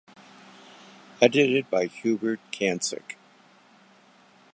Edited 1.21 1.69
by 1.69 1.85
Hubert 1.85 2.39
Cancik. 2.51 3.17